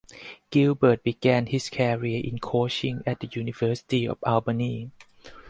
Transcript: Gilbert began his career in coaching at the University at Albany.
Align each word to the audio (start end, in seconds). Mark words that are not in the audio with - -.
Gilbert 0.49 1.03
began 1.03 1.45
his 1.45 1.69
career 1.69 2.21
in 2.23 2.39
coaching 2.39 3.03
at 3.05 3.19
the 3.19 3.27
University 3.31 4.07
at 4.07 4.17
Albany. 4.23 4.89